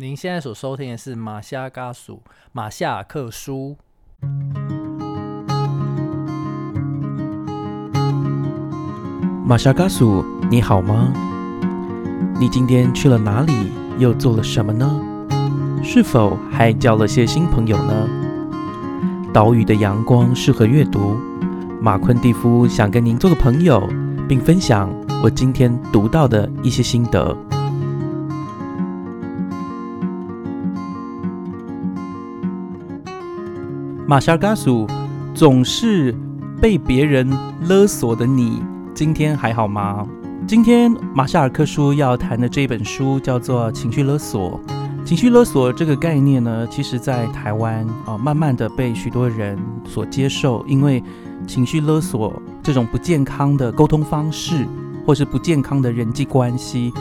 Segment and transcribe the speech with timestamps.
[0.00, 3.76] 您现在所收听的是马夏嘎苏马夏克书。
[9.44, 11.12] 马夏嘎苏，你好吗？
[12.38, 13.52] 你今天去了哪里？
[13.98, 14.88] 又做了什么呢？
[15.82, 18.08] 是否还交了些新朋友呢？
[19.34, 21.16] 岛屿的阳光适合阅读。
[21.80, 23.82] 马昆蒂夫想跟您做个朋友，
[24.28, 24.88] 并分享
[25.24, 27.36] 我今天读到的一些心得。
[34.08, 34.86] 马夏嘎属
[35.34, 36.16] 总是
[36.62, 37.28] 被别人
[37.68, 38.62] 勒索的你，
[38.94, 40.08] 今天还好吗？
[40.46, 44.58] 今天马夏尔克书要谈的这本书叫做《情绪勒索》。
[45.04, 51.04] 情绪勒索这个概念呢，其实在台湾啊，慢慢的被许多人所接受，因为
[51.46, 52.32] 情绪勒索
[52.62, 54.66] 这种不健康的沟通方式，
[55.04, 56.94] 或是不健康的人际关系，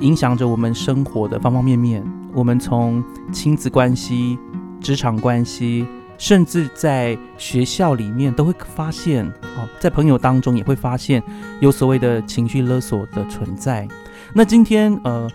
[0.00, 2.02] 影响着我们生活的方方面面。
[2.32, 4.38] 我们从亲子关系、
[4.80, 5.86] 职场关系，
[6.18, 11.22] 甚至在学校里面，都会发现哦，在朋友当中也会发现
[11.60, 13.86] 有所谓的情绪勒索的存在。
[14.32, 15.30] 那今天呃，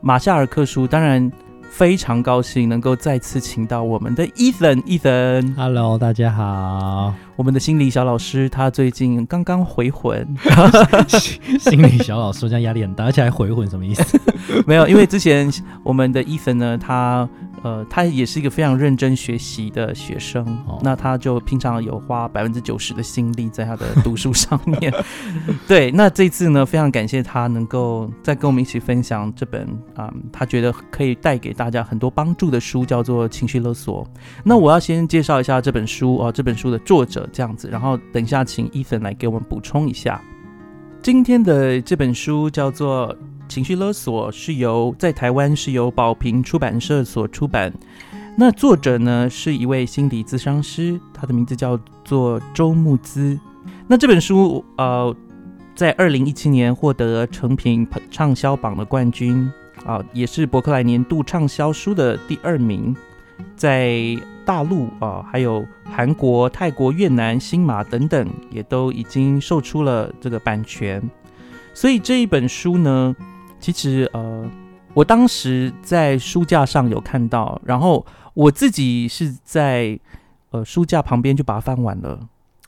[0.00, 1.30] 马夏尔克书当然。
[1.72, 5.54] 非常高兴能够再次请到我们的 Ethan，Ethan。
[5.54, 7.14] Hello，大家好。
[7.36, 10.26] 我们的心理小老师他最近刚刚回魂。
[11.60, 14.20] 心理小老师这样压力很大，而且还回魂，什么意思？
[14.66, 15.48] 没有，因为之前
[15.84, 17.28] 我们的 Ethan 呢，他。
[17.62, 24.92] 呃，他也是一个非常认真学习的学生，那他就平常有花百分之九十的心力在他的读书上面。
[25.68, 34.04] 对，那这次呢，非常感谢他能够再跟我们一起分享这本啊，他觉得可以带给大家很多帮助的书，叫做《情绪勒索》。
[34.42, 40.20] 那我要先介绍一下这本书啊，这本书的作者这样子，然后等一下请 Ethan 来给我们补充一下。
[41.02, 43.14] 今天的这本书叫做。
[43.50, 47.72] 情绪勒索是由在台湾是由宝瓶出版社所出版，
[48.38, 53.36] 那作者呢是一位心理咨商师，他的名字叫做周木之。
[53.88, 55.12] 那这本书呃，
[55.74, 59.50] 在二零一七年获得成品畅销榜的冠军
[59.84, 62.94] 啊，也是伯克莱年度畅销书的第二名，
[63.56, 71.02] 在大陆啊，还有韩国、泰国、越南、新马等等，也都已经售出了这个版权。
[71.74, 73.16] 所以这一本书呢。
[73.60, 74.50] 其实呃，
[74.94, 78.04] 我当时在书架上有看到，然后
[78.34, 79.98] 我自己是在
[80.50, 82.18] 呃书架旁边就把它翻完了。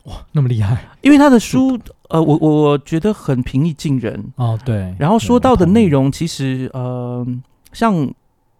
[0.05, 0.85] 哇，那么厉害！
[1.01, 4.59] 因为他的书呃，我我觉得很平易近人哦。
[4.65, 7.25] 对，然后说到的内容其实呃，
[7.73, 8.13] 像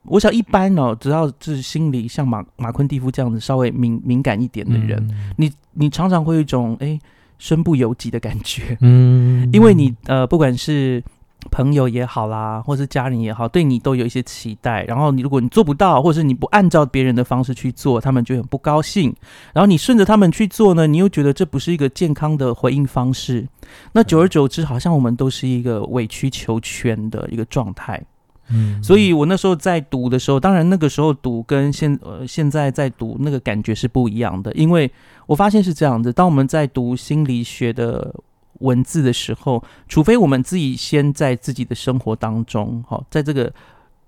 [0.05, 6.97] 我想一般哦，只要是心里像马马昆蒂夫这样子稍微敏敏感一点的人，你你常常会有一种哎
[7.39, 8.79] 身不由己的感觉。
[8.81, 11.03] 嗯，因为你呃不管是
[11.51, 14.85] 朋友也好啦，或是家人也好，对你都有一些期待。
[14.85, 19.15] 然后你如果你做不到，或者是你不按照别人的方式去做，他们就很不高兴。
[19.53, 23.47] 然后你顺着他们去做呢，你又觉得这不是一个健康的回应方式。
[23.93, 28.01] 那久而久之，好像我们都是一个委曲求全的一个状态。
[28.49, 34.91] 嗯，所以我那时候在读的时候，当然那个时候读跟现呃现在在读那个感觉是不一样的，因为
[35.27, 36.13] 我发现是这样子。
[36.13, 38.15] 当我们在读心理学的。
[38.63, 43.53] 文字的时候，除非我们自己先在自己的生活当中，好，在这个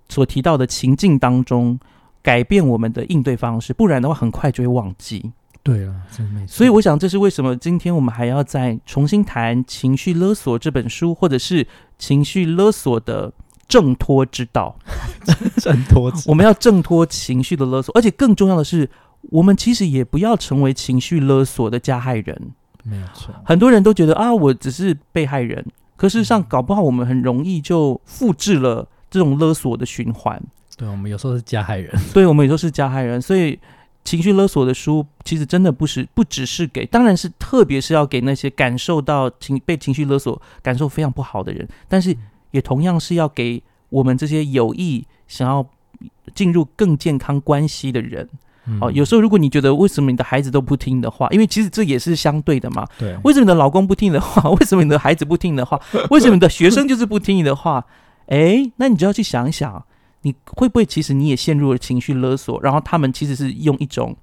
[0.09, 1.79] 所提到的情境当中
[2.23, 5.33] 改变我们的应对方式，不然的话，很快就会忘记。
[5.63, 6.49] 对啊，真没错。
[6.49, 11.67] 所以我想，这是为什么今天我们还要再重新谈《情绪勒索》这本书，或者是
[11.99, 13.33] 情绪勒索的
[13.67, 14.77] 挣脱之道。
[15.57, 18.91] 挣脱，我们要挣脱情绪的勒索，而且更重要的是，
[19.31, 22.53] 我们其实也不要成为情绪勒索的加害人。
[22.85, 25.65] 没有错，很多人都觉得啊，我只是被害人，
[25.97, 30.41] 可事实上，搞不好我们很容易就复制了这种勒索的循环。
[30.77, 33.23] 对，我们有时候是加害人， 对，我们有时候是加害人。
[33.23, 33.59] 所以，
[34.05, 42.15] 情绪勒索的书其实真的不是，不只是给，当然是特别是要给那些感受到情被情绪勒索、感受非常不好的人，但是
[42.51, 45.65] 也同样是要给我们这些有意想要
[46.35, 48.29] 进入更健康关系的人。
[48.81, 52.87] 哦，有时候如果你觉得为什么你的孩子都不听的话，因为其实这也是相对的嘛。
[52.99, 54.49] 对，为什么你的老公不听的话？
[54.59, 55.79] 为什么你的孩子不听的话？
[56.11, 57.85] 为什么你的学生就是不听你的话？
[58.27, 59.85] 哎，那你就要去想一想，
[60.23, 62.59] 你会不会其实你也陷入了情绪勒索？
[62.63, 64.17] 然后他们其实是用一种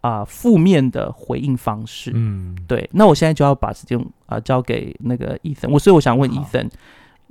[0.00, 2.12] 啊负面的回应方式。
[2.14, 2.88] 嗯，对。
[2.92, 5.70] 那我现在就要把时间啊交给那个伊森。
[5.70, 6.66] 我所以我想问伊森，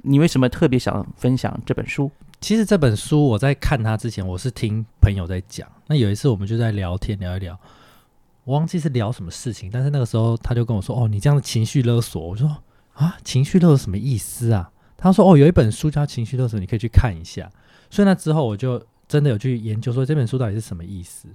[0.03, 2.11] 你为什么特别想分享这本书？
[2.41, 5.71] 其实这本书我在看它之前，我是听朋友在讲。
[5.85, 7.57] 那有一次我们就在聊天聊一聊，
[8.43, 17.47] 我忘记是聊什么事情，但是那个时候他就跟我说：“哦，你这样的情绪勒索。”我说：“啊，情绪勒索什么意思啊？”他说：“哦，有一本书叫《情绪勒索》，你可以去看一下。”
[17.91, 21.29] 所以那之后我就真的有去研究说这本书到底是什么意思。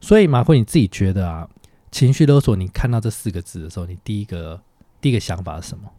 [0.00, 1.48] 所以马奎，你自己觉得啊，
[1.90, 4.62] 情绪勒索，你看到这四个字的时候，你第一个
[5.00, 5.90] 第一个想法是什么？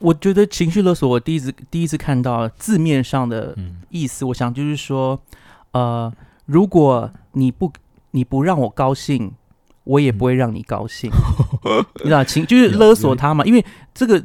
[0.00, 3.54] 我觉得情绪勒索，我第一次第一次看到字面上的
[3.90, 5.20] 意思，我想就是说，
[5.72, 6.10] 呃，
[6.46, 7.70] 如果你不
[8.12, 9.30] 你不让我高兴，
[9.84, 11.10] 我也不会让你高兴，
[12.02, 13.44] 你知道情就是勒索他嘛？
[13.44, 13.62] 因为
[13.92, 14.24] 这个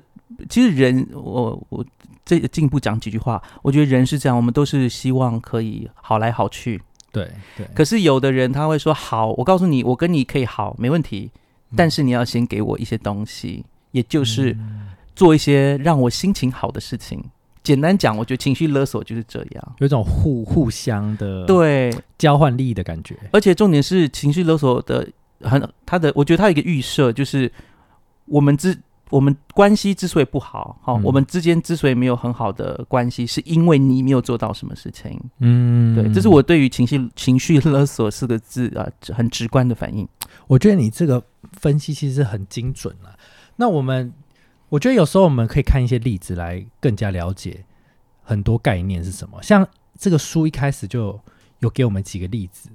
[0.49, 1.85] 其实人，我我
[2.23, 6.81] 这进一步讲几句话，我觉得人是这样，我们都是希望可以好来好去，
[7.11, 7.67] 对对。
[7.75, 11.31] 可是有的人他会说，好，我告诉你，我跟你可以好，没问题，
[11.75, 14.57] 但是你要先给我一些东西，也就是。
[15.15, 17.23] 做一些让我心情好的事情。
[17.63, 23.17] 简单讲，我觉得情绪勒索就是这样，有一种互互相的对交换利益的感觉。
[23.31, 25.07] 而且重点是情绪勒索的
[25.41, 27.51] 很，他的我觉得他有一个预设，就是
[28.25, 28.77] 我们之
[29.09, 35.19] 我们关系之所以不好，好，我们之间之所以没有很好的关系，是因为你没有做到什么事情。
[35.39, 40.07] 嗯，对，这是我对于情绪情绪勒索四个字啊很直观的反应。
[40.45, 41.19] 我觉得你这个
[41.53, 43.17] 分析其实很精准了。
[43.55, 44.13] 那我们。
[44.69, 47.63] 我觉得有时候我们可以看一些例子来更加了解
[48.23, 49.41] 很多概念是什么。
[49.43, 49.65] 像
[49.97, 51.19] 这个书一开始就
[51.59, 52.69] 有给我们几个例子，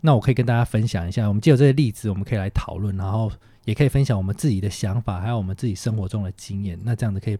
[0.00, 1.28] 那我可以跟大家分享一下。
[1.28, 3.30] 我们借由这些例子，我们可以来讨论，然后
[3.64, 6.78] 也可以分享我们自己的想法，还有我们自己生活中的经验。
[6.82, 7.38] 那这样子可以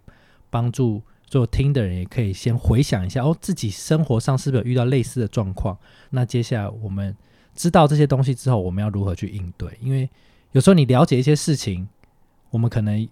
[0.50, 5.76] 帮助做听的人，也可以先回想一下哦，自己生活上是不是有遇到类似的状况？
[6.10, 7.16] 那接下来我们
[7.54, 9.76] 知道这些东西之后，我们要如何去应对？
[9.80, 10.08] 因为
[10.52, 11.88] 有时候你了解一些事情，
[12.50, 13.08] 我们可能。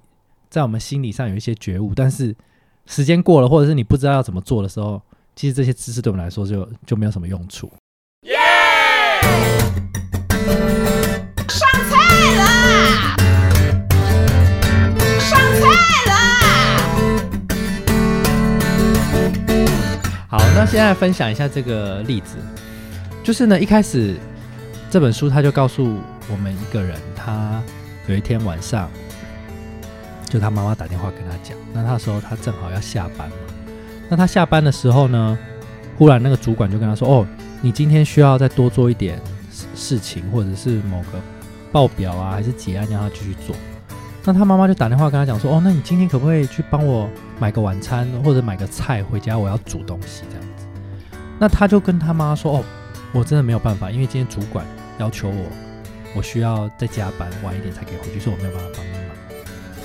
[0.49, 2.35] 在我们心理上有一些觉悟，但是
[2.87, 5.03] 时间过了，或者是你不知道要怎么做的时候，
[5.35, 7.71] 其实这些知识对我们来说就就没有什么用处。
[8.23, 8.35] 耶！
[11.49, 11.97] 上菜
[12.37, 13.17] 啦！
[15.19, 15.67] 上菜
[16.09, 16.15] 啦！
[20.29, 22.37] 好，那现在分享一下这个例子，
[23.25, 24.17] 就是呢，一开始
[24.91, 25.99] 这本书他就告诉
[26.31, 27.61] 我们一个人，他
[28.07, 28.89] 有一天晚上。
[30.27, 33.37] 就他妈妈打电话跟他讲，那他说他正好要下班嘛，
[34.09, 35.39] 那他下班的时候呢，
[35.97, 37.27] 忽然那个主管就跟他说：“哦，
[37.63, 39.21] 你今天需要再多做一点
[39.75, 41.21] 事情，或者是某个
[41.71, 43.55] 报表啊，还是结案，让他继续做。”
[44.25, 47.09] 那他妈妈就打电话跟他讲说：“哦，那你今天可不可以去帮我
[47.39, 49.39] 买个晚餐，或者买个菜回家？
[49.39, 50.67] 我要煮东西这样子。”
[51.39, 52.65] 那他就跟他妈说：“哦，
[53.13, 54.67] 我真的没有办法，因为今天主管
[54.99, 55.45] 要求我，
[56.17, 58.85] 我需要再加班晚一点才可以回去，所以我没有办法帮。”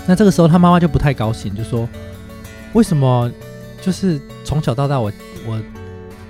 [0.08, 1.88] 那这个时候，他妈妈就不太高兴，就说
[2.74, 3.32] ：“为什么
[3.82, 5.12] 就是从小到大，我
[5.46, 5.62] 我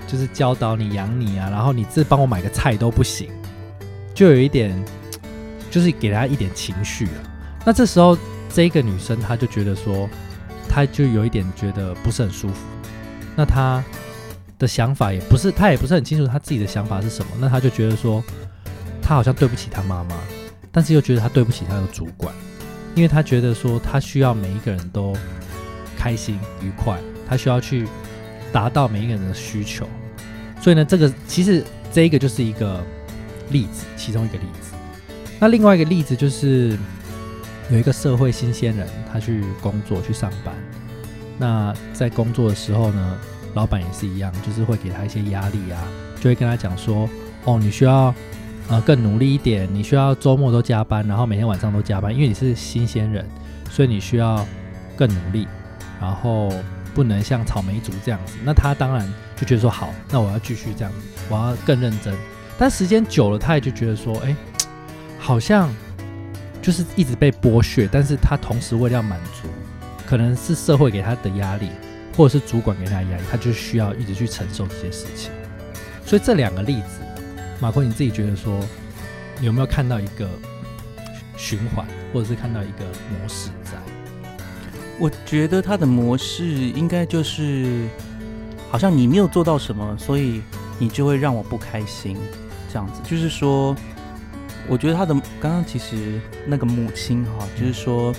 [0.06, 3.30] 就是教导你养你啊，然后你这帮我买个菜都不行，
[4.14, 4.72] 就有一点，
[5.72, 7.12] 就是给他一点情绪了。
[7.66, 8.18] 那这时候，
[8.54, 10.08] 这个女生她就觉得说，
[10.68, 12.56] 她就有一点觉得不是很舒服。
[13.36, 13.84] 那她
[14.60, 17.32] 的想法也不是，她也不是很清楚她自己的想法是什么。
[17.40, 18.22] 那她就觉得说，
[19.02, 20.18] 她好像对不起她妈妈，
[20.72, 22.36] 但是又觉得她对不起她的主管。”
[22.94, 25.16] 因为他觉得说，他需要每一个人都
[25.98, 27.88] 开心愉快，他需要去
[28.52, 29.88] 达到每一个人的需求，
[30.62, 32.84] 所以呢，这个其实这一个就是一个
[33.50, 34.74] 例子，其中一个例子。
[35.40, 36.78] 那另外一个例子就是
[37.72, 40.54] 有一个社会新鲜人，他去工作去上班，
[41.38, 43.18] 那在工作的时候呢，
[43.54, 45.82] 老板也是一样，就是会给他一些压力啊，
[46.20, 47.10] 就会跟他讲说，
[47.46, 48.14] 哦，你需要。
[48.72, 49.68] 呃，更努力一点。
[49.70, 53.28] 你需要周末都加班，然后每天晚上都加班，因为你是新鲜人，
[53.70, 54.48] 所以你需要
[54.96, 55.46] 更努力，
[56.00, 56.50] 然后
[56.96, 58.38] 不能像草莓族这样子。
[58.46, 61.00] 那他当然就觉得说好，那我要继续这样子，
[61.30, 62.16] 我要更认真。
[62.58, 64.34] 但时间久了，他也就觉得说，哎，
[65.20, 65.70] 好像
[66.62, 67.90] 就是一直被剥削。
[67.92, 69.50] 但是他同时为了要满足，
[70.08, 71.68] 可能是社会给他的压力，
[72.16, 75.30] 或者是主管给他压力，他就需要一直去承受这些事情。
[76.06, 77.02] 所以这两个例子。
[77.62, 78.60] 马坤，你自己觉得说
[79.40, 80.28] 有没有看到一个
[81.38, 83.74] 循环，或者是看到一个模式在？
[84.98, 87.88] 我觉得他的模式应该就是，
[88.72, 90.42] 好像你没有做到什么，所以
[90.80, 92.18] 你就会让我不开心，
[92.74, 93.00] 这样子。
[93.04, 93.76] 就是说，
[94.68, 98.12] 我觉得他的刚刚其实那个母亲哈，就是说。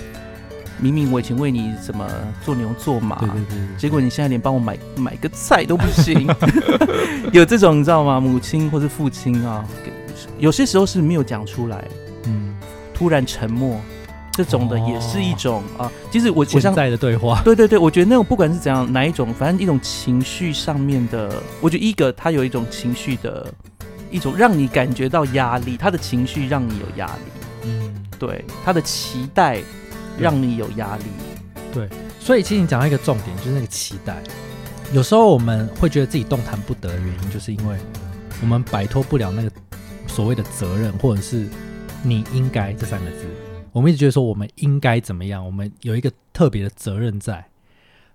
[0.79, 2.05] 明明我以前为你怎么
[2.43, 6.27] 做牛做马，对对对，结果你现在连帮我买买个菜都不行，
[7.31, 8.19] 有这种你知道吗？
[8.19, 9.63] 母亲或是父亲啊，
[10.37, 11.87] 有些时候是没有讲出来，
[12.25, 12.53] 嗯，
[12.93, 13.79] 突然沉默，
[14.31, 15.89] 这种的也是一种啊。
[16.11, 23.53] 其实我现在的对话，对对对，我觉得那种不管是怎样哪一种，反正一种情绪上面的，我觉得一个他有一种情绪的
[24.11, 29.61] 一种让你感觉到压力，他的情绪让你有压力，嗯，对，他的期待。
[30.19, 31.03] 让你有压力，
[31.73, 31.89] 对，
[32.19, 34.21] 所以其实你讲到一个重点，就是那个期待。
[34.93, 37.77] 有时候我们会觉得自己动弹不得的原因，就是因为
[38.41, 39.51] 我们摆脱不了那个
[40.07, 41.47] 所谓的责任，或者是
[42.03, 43.25] 你应该这三个字。
[43.71, 47.43] 我们一直觉得说我们应该怎么样，我们有一个特别的责任在。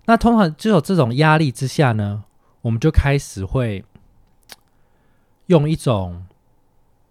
[0.04, 2.22] 那通常就有这种压力之下呢，
[2.60, 3.84] 我们就开始会
[5.46, 6.24] 用一种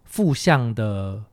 [0.06, 1.24] 负向的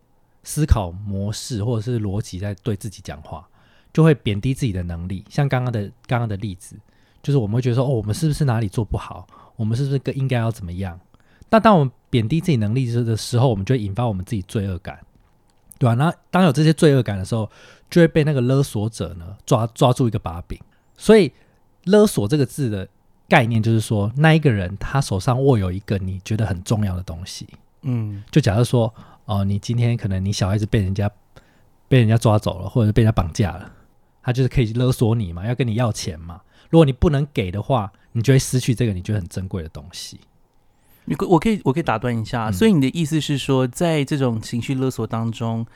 [0.44, 3.48] 思考模式或者是逻辑在对自己讲话，
[3.92, 5.24] 就会贬低自己的能力。
[5.28, 6.76] 像刚刚的刚刚的例子，
[7.22, 9.26] 就是我们会觉得说，哦，我们是不是哪里做不好？
[9.56, 11.00] 我们是不是更应该要怎么样？
[11.50, 14.98] 那当我们贬低自己能力的时候，我们就会引发我们自己罪恶感，
[15.78, 15.94] 对吧？
[15.94, 17.48] 那当有这些罪恶感的时候，
[17.88, 20.58] 就会被那个勒索者呢抓抓住一个把柄。
[20.96, 21.32] 所以
[21.86, 22.88] “勒索”这个字的
[23.28, 27.48] 概念就是说，那一个人他手上握有一个你觉得很重要的东西。
[27.82, 28.92] 嗯，就假设说，
[29.26, 31.10] 哦，你今天可能你小孩子被人家
[31.88, 33.72] 被人家抓走了，或者是被人家绑架了，
[34.22, 36.40] 他就是可以勒索你嘛，要跟你要钱嘛。
[36.70, 40.20] 如果你不能给的话，你就会失去这个你觉得很珍贵的东西。
[41.06, 45.66] 你可我可以我可以打断一下，所以你的意思是说，在这种情绪勒索当中，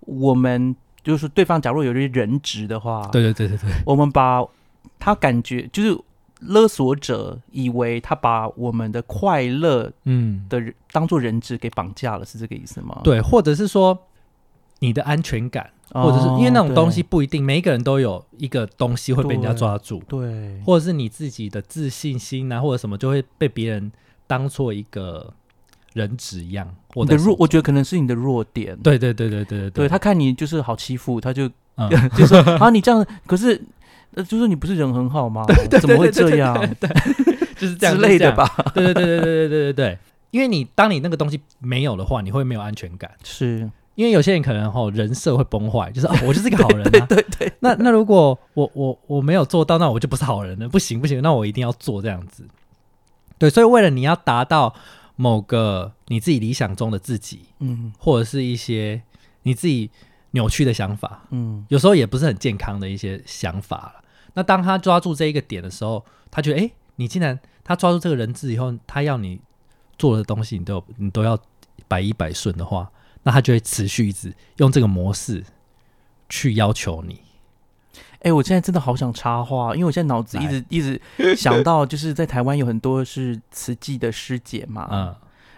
[0.00, 4.44] 我们就是，对方假如有些人质的话，对对对对对，我们把
[4.98, 5.96] 他感觉就是
[6.40, 13.00] 勒索者以为他把我们的快乐嗯的人当做人质给绑架了，是这个意思吗？
[13.02, 13.98] 对，或者是说
[14.80, 23.92] 你的安全感，或者是因为那种东西不一定每一个人都有一个东西会被人家抓住，对，或者是你自己的自信心啊，或者什么就会被别人。
[24.28, 25.32] 当做一个
[25.92, 28.76] 人质一样，我的弱，我觉得可能是你的弱点。
[28.78, 31.48] 对对对对对对，对他看你就是好欺负，他就
[32.18, 33.64] 就说啊，你这样，可是
[34.22, 35.44] 就说你不是人很好吗？
[35.80, 36.54] 怎么会这样？
[36.80, 36.88] 对
[37.56, 38.48] 就是这样之类的吧？
[38.74, 39.98] 对对对对对对对对对，
[40.30, 43.10] 因为你当你那个东西没有的话，你会没有安全感。
[43.22, 47.06] 是因为有些人可能哈人设会崩坏，就是 我就是一个好人啊。
[47.08, 47.50] 对对。
[47.60, 50.68] 那那如果我我我没有做到，那我就不是好人了。
[50.68, 52.46] 不行不行，那我一定要做这样子。
[53.38, 54.74] 对，所以为了你要达到
[55.16, 59.00] 某个你自己理想中的自己，嗯，或者是一些
[59.44, 59.90] 你自己
[60.32, 64.02] 扭曲的想法，嗯，有时候也不是很健康的一些想法了。
[64.36, 69.40] 那当他抓住这一个点的时候，他觉得，哎，你竟然他抓住这个人质以后，他要你
[69.98, 71.38] 做的东西，你都你都要
[71.88, 72.90] 百依百顺的话，
[73.22, 75.42] 那他就会持续一直用这个模式
[76.28, 77.22] 去要求你。
[78.20, 81.00] 哎，我现在真的好想插话，因为我现在脑子一直一直
[81.34, 85.16] 想到，就是在台湾有很多是慈济的师姐嘛，嗯，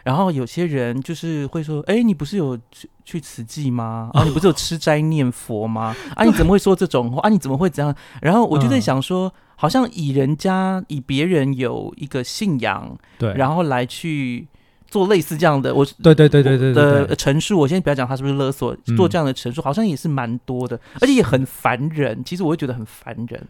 [0.08, 4.08] 然后有些人就是会说，哎，你不是有去去慈济吗？
[4.16, 5.94] 啊，你不是有吃斋念佛吗？
[6.16, 7.20] 啊，你怎么会说这种话？
[7.20, 7.94] 啊，你怎么会这样？
[8.22, 14.48] 然后我就在想说，好像以人家以别人有一个信仰，对，然后来去。
[14.90, 22.24] 做类似这样的，我对对对对对的陈述，我先不要讲他是不是勒索，做这样的陈述好像也是蛮多的，而且也很烦人。
[22.24, 23.46] 其实我会觉得很烦人，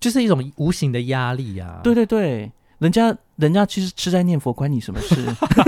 [0.00, 1.78] 就是一种无形的压力啊。
[1.84, 5.14] 对对对，人家人家其实吃斋念佛，关你什么事？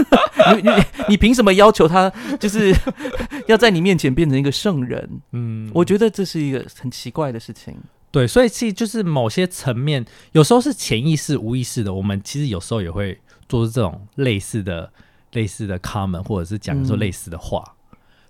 [0.56, 0.70] 你你
[1.10, 2.74] 你凭什么要求他就是
[3.46, 5.20] 要在你面前变成一个圣人？
[5.30, 7.76] 嗯，我觉得这是一个很奇怪的事情。
[8.10, 14.92] 对，所以其实就是某些层面，有时候是潜意识、无意识的，我们其实有时候也会做出这种类似的。
[15.32, 17.64] 类似的 comment，或者是讲说类似的话，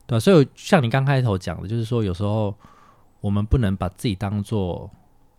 [0.06, 2.56] 对所以像你刚开头讲的，就是说有时候
[3.20, 4.88] 我们不能把自己当做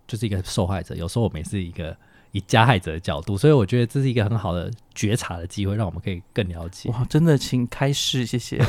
[0.06, 1.96] 就是一个受害者，有时候我们也是一个
[2.34, 6.90] 以加害者的角度，所以我觉得这是一个很好的觉察的机会，让我们可以更了解。
[6.90, 8.62] 哇，真的，请开示，谢谢。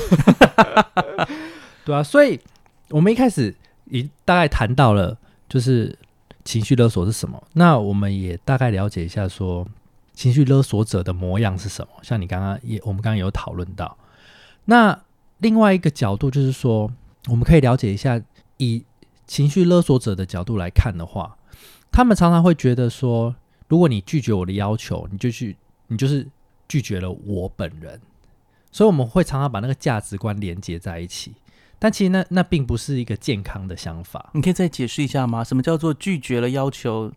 [1.84, 2.38] 对啊，所以
[2.90, 3.52] 我们一开始
[3.86, 5.18] 已大概谈到了，
[5.48, 5.98] 就是
[6.44, 9.66] 情绪勒索是什么，那我们也大概了解一下说。
[10.16, 11.88] 情绪勒索者的模样是什么？
[12.00, 13.98] 像你刚刚也，我们刚刚有讨论到。
[14.66, 14.96] 那
[15.38, 16.88] 另外一个角度就是说，
[17.26, 18.22] 我们可以了解一下，
[18.58, 18.84] 以
[19.26, 21.36] 情绪勒索者的角度来看的话，
[21.90, 23.34] 他们常常会觉得说，
[23.74, 25.56] 如果你拒绝我的要求，你就去，
[25.88, 26.24] 你就是
[26.68, 28.00] 拒绝了我本人。
[28.70, 31.34] 所以我们会常常把那个价值观连接在一起，
[31.80, 34.30] 但其实那那并不是一个健康的想法。
[34.32, 35.42] 你可以再解释一下吗？
[35.42, 37.10] 什么叫做拒绝了要求？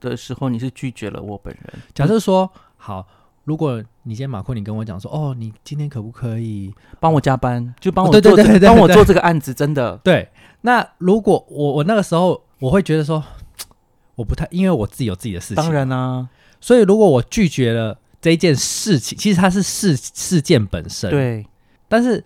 [0.00, 1.82] 的时候，你是拒绝了我本人。
[1.94, 3.08] 假设说，好，
[3.44, 7.74] 如果你今天马库，你跟我讲说，哦，你今天可不可以帮我加班？
[7.80, 9.96] 就帮我做，帮我做这个案子，真的。
[10.04, 10.28] 对。
[10.60, 13.24] 那如果我我那个时候，我会觉得说，
[14.14, 15.56] 我不太，因为我自己有自己的事情。
[15.56, 16.28] 当然啊。
[16.60, 21.10] 所以如果我拒绝了这一件事情，其实它是事事件本身。
[21.10, 21.46] 对。
[21.88, 22.24] 但是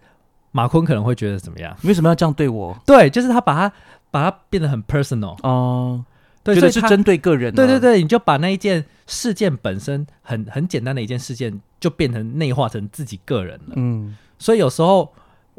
[0.53, 1.77] 马坤可能会觉得怎么样？
[1.83, 2.77] 为什么要这样对我？
[2.87, 3.75] 对，就是他把它
[4.11, 6.05] 把它变得很 personal 哦。
[6.45, 13.75] 对，所以是针对个人，对对对，你就把那一件事件本身很很简单的一件事件，就变成内化成自己个人了。
[13.77, 15.13] 嗯，所以有时候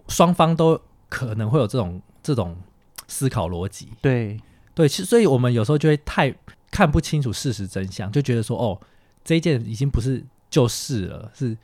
[0.07, 2.57] 双方都可能会有这种这种
[3.07, 3.89] 思考逻辑。
[4.01, 4.39] 对
[4.79, 6.33] 对，其实所以我们有时候就会太
[6.71, 8.79] 看不清楚事实真相，就觉得说哦，
[9.25, 11.57] 这一件已经不是旧事了，是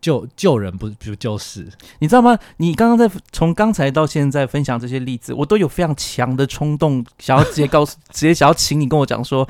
[0.00, 1.68] 救救人不不救事。
[1.98, 2.38] 你知道吗？
[2.58, 9.48] 你刚刚在从刚才到现在分享这些例子，我都有非常强的冲动，想要直接告诉， 直接想要请你跟我讲说，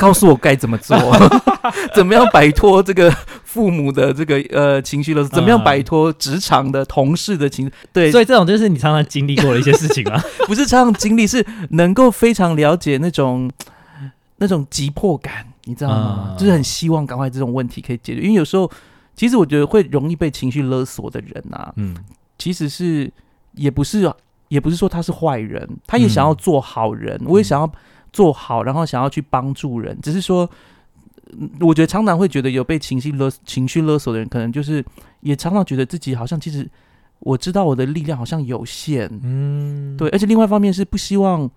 [0.00, 0.96] 告诉我该怎么做，
[1.94, 3.14] 怎么样摆脱这个
[3.44, 13.50] 父母的这个呃情绪勒索，怎么样摆脱职场的同事的情，对，所以这种就是你常常经历过的一些事情啊， 不是常常经历，是能够非常了解那种
[14.38, 16.34] 那种急迫感，你知道吗？
[16.38, 18.70] 就是很希望赶快这种问题可以解决，因为有时候
[19.14, 21.94] 其实我觉得会容易被情绪勒索的人啊，嗯，
[22.38, 23.12] 其实是
[23.52, 24.10] 也不是
[24.48, 27.70] 也不是说他是坏人，他也想要做好人，我也想要。
[28.12, 30.48] 做好，然后想要去帮助人，只是说，
[31.60, 34.84] 我觉得常常会觉得有被情绪勒情绪勒索的人，可能就是
[35.20, 36.68] 也常常觉得自己好像其实
[37.20, 41.48] 我知道我的力量好像有限，嗯，对，而且另外一方面是不希望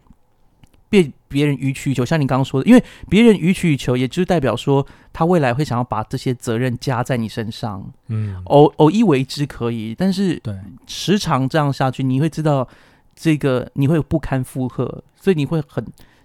[0.89, 10.55] 被别人予取予求，像你刚刚说的，因为别人予取予求，也就是代表说他未来会想要把这些责任加在你身上，嗯，偶偶一为之可以，但是对
[10.85, 12.67] 时常这样下去，你会知道
[13.15, 15.83] 这个你会不堪负荷，所以你会很。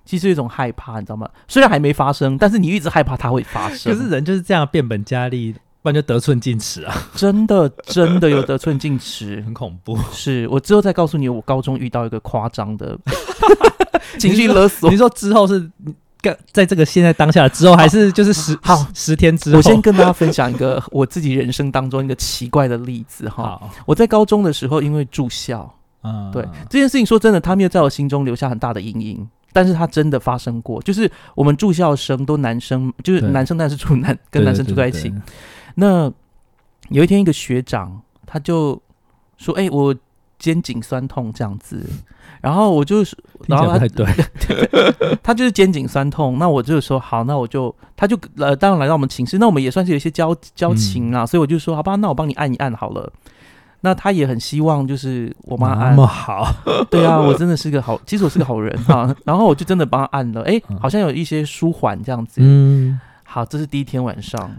[0.09, 1.29] 其实有一种害怕，你知道吗？
[1.47, 3.93] 虽然还没发生，但是你一直害怕它会发生。
[3.95, 6.97] 可是人就是这样变本加厉，不然就得寸进尺啊！
[7.15, 9.99] 真的，真的有得寸进尺， 很恐怖。
[10.11, 12.99] 是我之后再告诉你，我高中遇到一个夸张的
[14.19, 14.91] 情绪勒索。
[14.91, 15.71] 你说之后是
[16.53, 19.59] 在这个现在当下之后，还是就是十好十天之后？
[19.59, 23.61] 我先跟大家分享一个我自己人生当中一个奇怪的例子哈。
[23.85, 25.71] 我在高中的时候，因为住校，
[26.03, 29.29] 嗯，对这件事情说真的，他没有在我心中留下很大的阴影。
[29.53, 35.13] 但是他真的发生过，就是我们住校生都男生，就是男生，但是住男跟男生住在一起。
[35.75, 36.13] 那
[36.91, 38.81] 有一天，一个学长他就
[39.37, 39.95] 说：“哎，我
[40.39, 41.85] 肩颈酸痛这样子。”
[42.41, 44.07] 然后我就是，然后他对，
[45.25, 46.39] 他就是肩颈酸痛。
[46.39, 53.13] 那我就说：“好，那我就，他就呃，当然来到我们寝室，那我们也算是有一些交交情啊。”所以我就说：“好吧，那我帮你按一按好了。”
[53.81, 56.53] 那他也很希望，就是我妈按那么好，
[56.91, 59.15] 对啊，我真的是个好，其实我是个好人 哈。
[59.25, 62.41] 然后我就真的帮他按了，哎，好像有一些舒缓这样子。
[62.43, 64.51] 嗯，好，这是第一天晚上，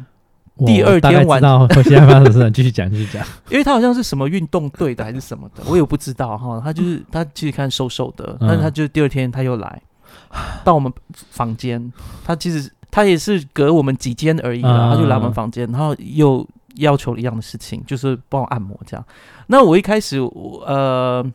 [0.65, 2.49] 第二天晚上，我现在发生什么？
[2.49, 3.21] 继续讲，继续讲。
[3.51, 6.61] 因为他好像是什么运动队的还是什么的，我也不知道哈。
[6.63, 9.81] 他就是他其实看瘦瘦的，但是他就第二天他又来
[10.63, 10.89] 到我们
[11.29, 11.91] 房间，
[12.23, 16.47] 他其实他也是隔我们几间而已啦，他就来我们房间，然后又。
[16.75, 19.05] 要求一样的事情，就是帮我按摩这样。
[19.47, 21.25] 那我一开始，我呃，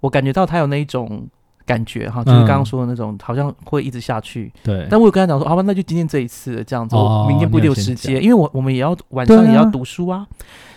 [0.00, 1.26] 我感觉到他有那一种
[1.66, 4.52] 感觉哈，就是刚刚说的那种，好像会一直下去。
[4.62, 4.86] 对。
[4.90, 6.96] 但我有跟他讲说，好吧，那就今天这一次这样子，
[7.28, 10.26] 明天不一定有时间，因为我我们也要晚上也要读书啊。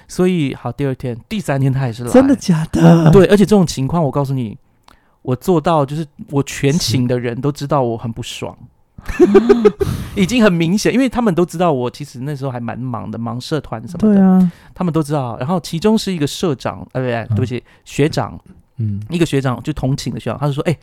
[0.09, 3.11] 所以好，第二天、第三天他也是来，真的假的？
[3.11, 4.57] 对，而且这种情况，我告诉你，
[5.21, 8.57] 我做到就是我全寝的人都知道我很不爽。
[10.15, 14.15] 已经很明显，因为他们都知道我其实那时候还蛮忙的，忙社团什么的。
[14.15, 15.37] 对啊，他们都知道。
[15.37, 18.39] 然后其中是一个社长，呃，不对，对不起，学长，
[18.77, 20.77] 嗯，一个学长就同寝的学长，他就说，哎，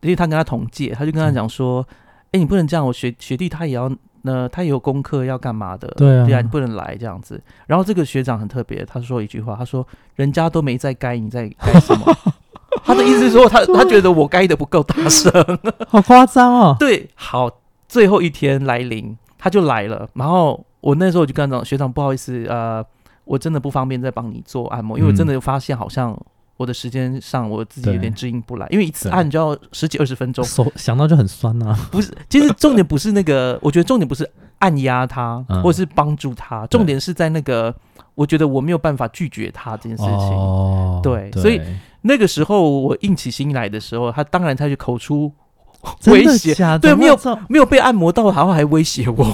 [0.00, 1.86] 因为他跟他同届，他就跟他讲说，
[2.32, 3.90] 哎，你不能这样，我学学弟他也要，
[4.22, 7.40] 那他也有功课要干嘛的，对啊，你不能来这样子。
[7.66, 12.06] 然后这个学长很特别，他说一句话，他说，人家都没在该，你在该什么？
[12.84, 15.32] 他的意思是说，他他觉得我该的不够大声，
[15.88, 16.76] 好夸张哦。
[16.80, 17.50] 对，好，
[17.88, 20.08] 最后一天来临，他就来了。
[20.14, 22.84] 然后我那时候我就跟他讲，学长不好意思，呃，
[23.24, 26.18] 我真的不方便再帮你做按摩，因为我真的发现好像
[26.56, 31.78] 我的时间上我自己有点适应不来，因为一次按就要十几二十分钟，手想到就很酸啊。
[31.90, 37.74] 不是，其实重点不是那个，我觉得重点不是按压他，或者是帮助他，重点是在那个，
[38.14, 40.12] 我觉得我没有办法拒绝他这件事情。
[40.12, 41.60] 哦，对，所以。
[42.02, 45.32] 那个时候我硬起心来的时候，他当然他就口出
[46.06, 49.24] 威胁，对，没有没有被按摩到，然后还威胁我，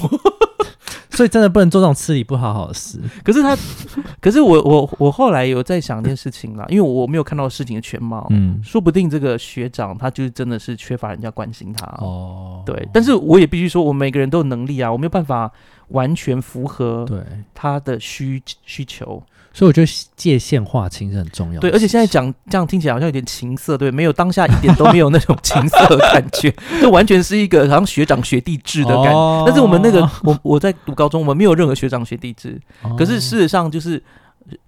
[1.09, 2.99] 所以真的不能做这种吃力不讨好的事。
[3.23, 3.57] 可是他，
[4.21, 11.85] 可是我我我后来有在想一件事情啦，因为我没有看到事情的全貌，嗯，说不定这个学长他就是真的是缺乏人家关心他。
[11.97, 15.51] 哦，对，但是我也必须说，我每个人都有能力啊，我没有办法
[15.89, 17.19] 完全符合对。
[17.55, 19.23] 他的需需求。
[19.55, 19.87] 所以我觉得
[20.17, 21.61] 界限划清是很重要。
[21.61, 29.43] 对，而且现在讲这样听起来好像有点情色，对，没有当下一点都没有那种情色的感觉， 就完全是一个好像学长学弟制的感觉。
[29.45, 32.59] 但是我们那个我我在读高中，我们没有任何学长学弟制。
[32.97, 34.03] 可是事实上就是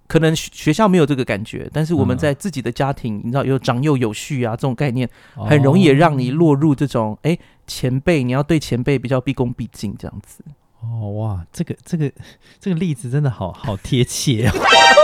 [0.06, 10.42] 可能学校没有这个感觉，但是我们在自己的家庭，你知道有长幼有序啊这种概念，很容易也让你落入这种哎前辈你要对前辈比较毕恭毕敬这样子。
[10.80, 12.10] 哦哇，这个这个
[12.60, 14.50] 这个例子真的好好贴切，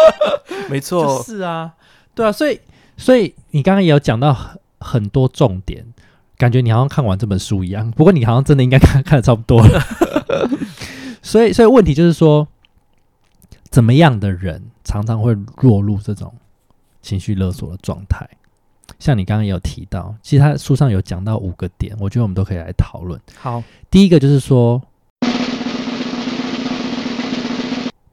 [0.70, 1.72] 没错，是啊，
[2.14, 2.60] 对啊，所以
[2.96, 5.84] 所以你刚刚也有讲到很很多重点，
[6.37, 7.90] 感觉你好像看完这本书一样。
[7.90, 9.80] 不过你好像真的应该看看的差不多了，
[11.22, 12.46] 所以所以问题就是说，
[13.70, 16.32] 怎么样的人常常会落入这种
[17.02, 18.28] 情绪勒索的状态？
[18.98, 23.18] 像你刚刚也有提到，其实他书上有讲到五个点，我觉得我们都可以来讨论。
[23.37, 24.80] 好，第一个就是说，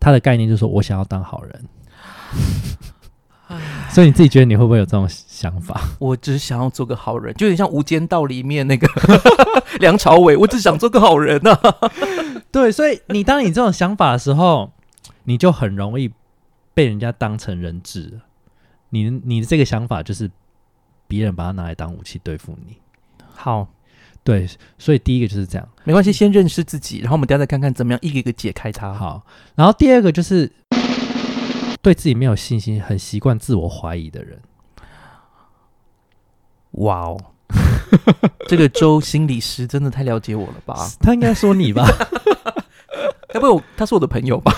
[0.01, 1.63] 他的概念就是说我想要当好人，
[3.89, 5.79] 所以你自己觉得你会不会有这种想法？
[5.99, 8.87] 我只是想要做个好人，就有点像《无间道》里面那个
[9.79, 11.55] 梁朝伟，我只想做个好人呐。
[12.51, 14.73] 对，所以你当你这种想法的时候，
[15.25, 16.11] 你就很容易
[16.73, 18.21] 被人家当成人质。
[18.89, 20.29] 你你的这个想法就是
[21.07, 22.77] 别人把它拿来当武器对付你。
[23.33, 23.67] 好，
[24.23, 28.93] 对，所以第一个就是这样，没关系，先认识自己，然后我们等下再看看怎么样一个一个解开它。
[28.93, 30.51] 好，然后第二个就是
[31.81, 34.39] 对自己没有信心、很习惯自我怀疑的人。
[36.73, 37.17] 哇哦，
[38.47, 40.87] 这个周心理师真的太了解我了吧？
[41.01, 41.85] 他应该说你吧？
[43.33, 44.53] 要不我他是我的朋友吧？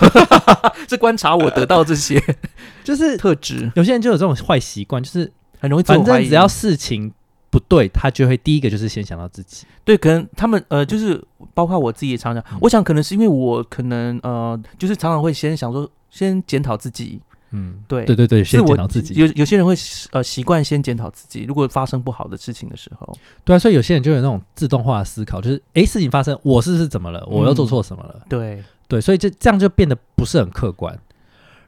[0.89, 2.21] 是观察我得到这些
[2.83, 6.05] 就是特质，有些人就有这种坏习惯，就是很容易自我怀疑。
[6.05, 7.13] 反正只要事情
[7.53, 9.67] 不对，他就会第一个就是先想到自己。
[9.85, 17.21] 对，可能他们呃，就是包括我自己也常常，我想可能是因为我可能呃，就是常常会先想说，先检讨自己。
[17.51, 19.13] 嗯，对对对对，先检讨自己。
[19.13, 19.75] 有有些人会
[20.09, 27.23] 呃习惯先检讨自己，如果发生不好的事情的时候，对啊，所以有些人就有那种自动化的思考，就是哎，事情发生，我是不是怎么了？
[27.29, 28.19] 我又做错什么了？
[28.27, 30.97] 对，对，所以这这样就变得不是很客观。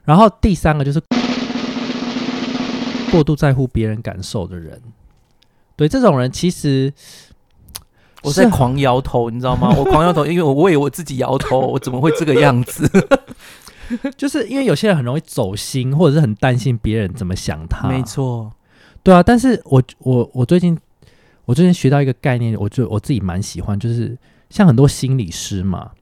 [0.04, 1.00] 然后第三个就是
[3.12, 4.82] 过度在乎别人感受的人，
[5.76, 6.92] 对这种人其实
[8.22, 9.72] 我在狂摇头，你知道吗？
[9.76, 12.90] 我狂摇头，因为我为我自己摇头， 我怎么会这个样子？
[14.16, 17.88] 就是因为有些人很容易走心，或者是很担心别人怎么想他。
[17.88, 18.50] 没，错，
[19.04, 19.22] 对啊。
[19.22, 20.76] 但是我我我最近
[21.44, 24.18] 我最近学到一个概念，我就我自己蛮喜欢，就是
[24.50, 25.92] 像很多心理师嘛，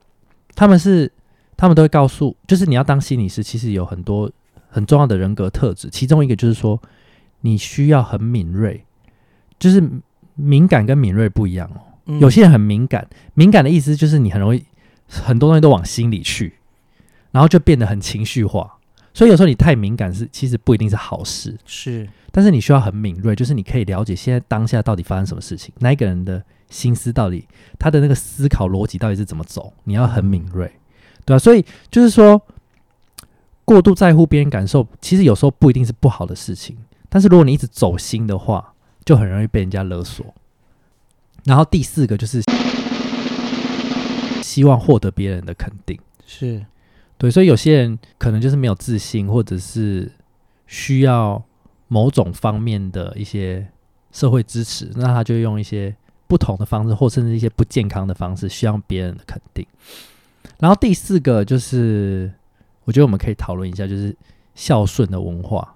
[0.54, 1.12] 他们是
[1.58, 4.30] 他们都会告诉，就是你要当心理师，其实有很多
[4.70, 6.80] 很重要的人格特质，其中一个就是说
[7.42, 8.82] 你需要很敏锐，
[9.58, 9.82] 就是
[10.34, 11.80] 敏感跟敏锐不一样哦。
[12.06, 12.18] 嗯。
[12.20, 14.64] 有些人很敏感，敏感的意思就是你很容易
[15.08, 16.54] 很多东西都往心里去，
[17.30, 18.78] 然后就变得很情绪化。
[19.12, 22.08] 所以有时候你太敏感是其实不一定是好事，是。
[22.32, 27.46] 但是你需要很敏锐，就是你可以了解现在当下到底发生什么事情，那一个人的心思到底
[27.78, 30.72] 他的那个思考逻辑到底是怎么走，你要很敏锐，
[31.24, 32.42] 对啊，所以就是说，
[33.64, 36.76] 过度在乎别人感受，其实有时候不一定是不好的事情，
[37.08, 38.73] 但是如果你一直走心的话，
[39.04, 40.34] 就很容易被人家勒索。
[41.44, 42.42] 然后第四个就是
[44.42, 45.98] 希望获得别人的肯定。
[46.26, 46.64] 是，
[47.18, 50.10] 对，所以有些人可能就是没有自信，或者是
[50.66, 51.42] 需要
[51.88, 53.66] 某种方面的一些
[54.10, 55.94] 社会支持，那他就用一些
[56.26, 59.66] 不同的方式，或甚至一些不健康的方式，希望别人的肯定。
[60.58, 62.32] 然后第四个就是，
[62.84, 64.16] 我觉得我们可以讨论一下，就是
[64.54, 65.73] 孝顺的文化。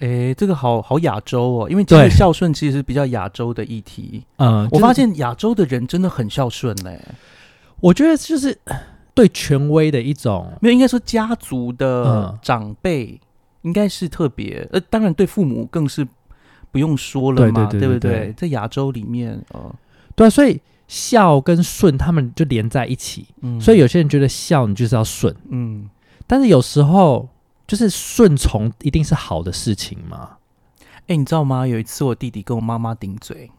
[0.00, 4.22] 诶，这个好好亚洲哦，因为其实孝顺其实是比较亚洲的议题。
[4.36, 7.00] 嗯，我发，现亚洲的人真的很孝顺嘞，
[7.80, 8.56] 我觉得就是
[9.14, 12.38] 对权威的一种，没有应该说家族的嗯。
[12.42, 13.18] 长辈
[13.62, 16.06] 应该是特别，呃，当然对父母更是
[16.70, 18.34] 不用说了嘛，对不对对。
[18.36, 19.74] 在亚洲里面，呃，
[20.14, 23.26] 对啊，所以孝跟顺他们就连在一起。
[23.40, 23.60] 嗯。
[23.60, 25.34] 所以有些人觉得孝你就是要顺。
[25.48, 25.88] 嗯，
[26.26, 27.28] 但是有时候
[27.68, 30.30] 就是顺从一定是好的事情吗？
[31.06, 31.66] 哎，你知道吗？
[31.66, 33.50] 有一次我弟弟跟我妈妈顶嘴，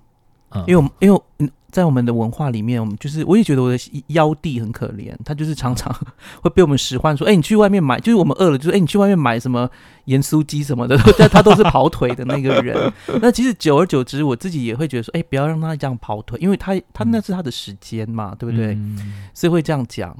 [0.50, 5.96] 嗯，因为因为嗯，在我们的文化里面，我们就是我也觉得我的幺弟很可怜，他就是常常
[6.42, 9.70] 会被我们使唤说，哎、你去外面买，就是我们饿了，就是哎、你去外面买什么
[10.06, 12.92] 盐酥鸡什么的， 但他都是跑腿的那个人。
[13.22, 18.74] 那其实久而久之，我自己也会觉得说，哎、不要让他这样跑腿，因为他他那是他的时间嘛，对不对？
[18.74, 20.16] 嗯所以会这样讲。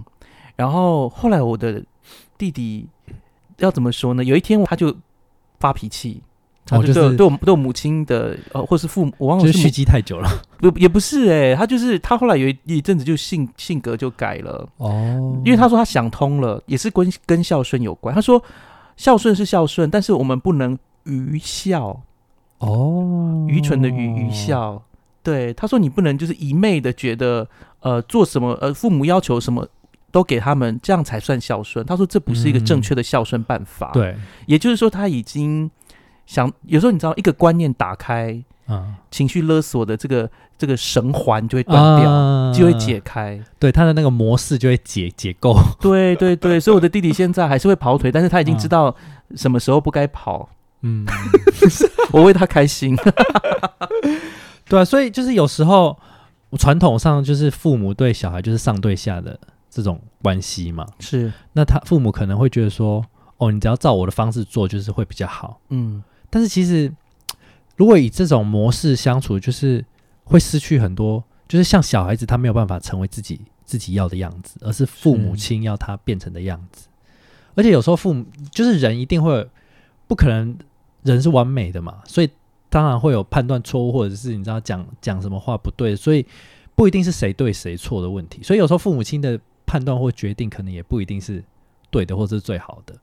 [0.56, 1.84] 然后后来我的
[2.38, 2.88] 弟弟
[3.60, 4.24] 要怎么说呢？
[4.24, 4.96] 有一天他就
[5.60, 6.22] 发脾气。
[6.66, 10.30] 他哦就是对我对我母亲的呃，或是父母，我忘了蓄积太久了。
[10.62, 18.14] 不也不是哎、他就是他后来有一一阵子就性性格就改了，哦因为他说他想通了，也是跟跟孝顺有关。
[18.14, 18.40] 他说
[18.98, 22.00] 孝顺是孝顺，但是我们不能愚孝，
[22.60, 24.80] 哦，愚蠢的愚愚孝。
[25.24, 27.48] 对，他说你不能就是一昧的觉得
[27.80, 29.68] 呃做什么呃父母要求什么
[30.12, 31.86] 都给他们，这样才算孝顺。
[31.86, 35.70] 他说这不是一个正确的孝顺办法。，对，也就是说他已经
[36.26, 42.12] 想有时候你知道一个观念打开，嗯，情绪勒索的这个这个绳环就会断掉。
[42.12, 45.56] 啊就会解开，对他的那个模式就会解解构。
[45.80, 48.94] 对 对对， 所以我的弟弟现在还是会跑腿，但是他已经知道
[49.36, 50.50] 什么时候不该跑，
[50.82, 51.06] 嗯，
[52.12, 52.98] 我为他开心。
[54.68, 55.96] 对啊，所以就是有时候
[56.58, 60.86] 传统上就是父母对小孩就是上对下的这种关系嘛。
[61.00, 63.04] 是，那他父母可能会觉得说，
[63.38, 65.60] 哦，你只要照我的方式做，就是会比较好。
[65.70, 66.92] 嗯，但是其实，
[67.76, 69.86] 如果以这种模式相处，就是
[70.24, 76.88] 会失去很多，就是像小孩子他没有办法成为自己自己要的样子，而是父母亲要他变成的样子。
[77.56, 79.48] 而且有时候父母就是人一定会
[80.08, 80.58] 不可能
[81.04, 82.30] 人是完美的嘛，所以
[82.70, 86.26] 当然会有判断错误，或者是你知道讲讲什么话不对，所以
[86.76, 88.44] 不一定是谁对谁错的问题。
[88.44, 91.44] 所以有时候父母亲的判断或决定可能也不一定是
[91.92, 92.96] 对的，或者是最好的。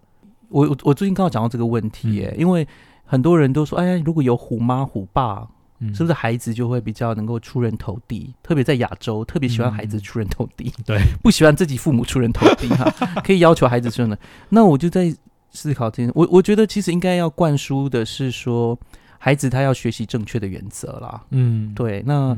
[0.48, 2.66] 我我我最近刚好讲到这个问题耶，因为
[3.04, 5.46] 很多人都说，哎，如果有虎妈虎爸，
[5.94, 8.34] 是不是孩子就会比较能够出人头地？
[8.42, 12.90] 特别在亚洲，特别喜欢孩子出人头地， 对，不喜欢自己父母出人头地哈，
[13.22, 14.18] 可以要求孩子出人。
[14.48, 15.14] 那我就在
[15.52, 18.76] 思考这件，我我觉得其实应该要灌输的是说，
[19.18, 21.22] 孩子他要学习正确的原则啦。
[21.30, 22.36] 嗯，对，那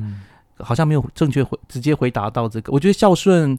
[0.58, 2.72] 好像没有正确回直接回答到这个。
[2.72, 3.56] 我觉得孝顺，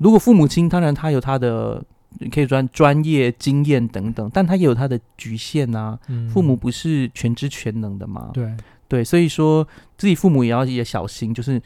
[0.00, 1.82] 如果父母亲当然他有他的。
[2.18, 5.96] 你可以专专业经验等等，但他也有他的局限啊。
[6.28, 8.30] 父母不是全知全能的嘛？
[8.34, 8.52] 对
[8.88, 11.32] 对，所以说自己父母也要也小心。
[11.32, 11.62] 就是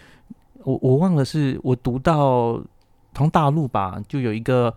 [0.63, 2.63] 我我忘了是我读到
[3.15, 4.73] 从大陆吧，就有一个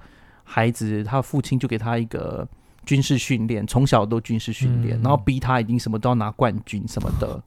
[0.46, 2.48] 孩子，他父亲就给他一个
[2.86, 7.44] 军事训练，从小都军事训练，然后逼他已经什么都要拿冠军什么的。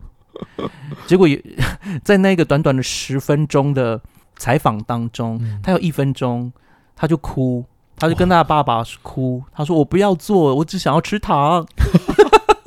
[1.07, 1.43] 结果也
[2.05, 3.99] 在那个短短的十分钟的
[4.41, 6.51] 采访当中，他有一分钟
[6.97, 7.65] 他就哭。
[8.03, 11.67] 他就跟他爸爸哭，他说：“我不要做，我只想要吃糖。”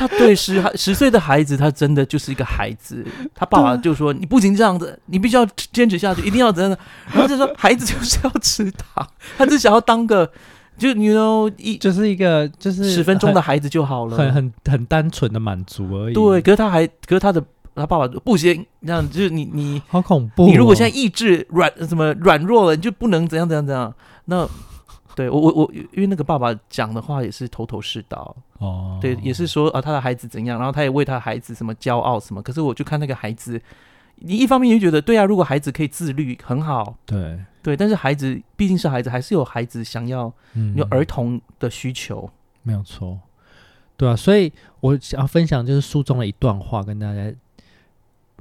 [0.00, 3.06] 他对十十岁的孩子，他真的就是一个孩子。
[3.34, 6.74] 他爸爸就说：“你不行这样子，你必须要坚持下去，一定要怎样。”
[7.12, 9.06] 然后就说：“孩子就是要吃糖，
[9.36, 10.32] 他只想要当个
[10.78, 17.44] 就你 know 一 就是一个就是十分钟的孩子就好了，很很很单纯的满足而已。”对，可是他还可是他的。
[17.74, 20.46] 他爸爸不行，这样就是你你好恐怖。
[20.46, 23.94] 你如果现在意志软什么软弱了，你就不能怎样怎样怎样。
[24.26, 24.46] 那
[25.14, 28.98] 对我我我，因为那个爸爸讲的话也是头头是道哦。
[29.00, 32.42] 对，也是说啊，他的孩子怎样，然后他也为他的孩子什么骄傲什么。
[32.42, 33.60] 可是我就看那个孩子，
[34.16, 37.76] 你一方面就觉得对啊，如果孩子可以自律很好，对对。
[37.76, 40.32] 但是孩子毕竟是孩子，还是有孩子想要
[40.74, 42.30] 有儿童的需求，
[42.62, 43.18] 没有错。
[43.96, 47.32] 对啊，所以我想要分享就是书中的一段话跟大家。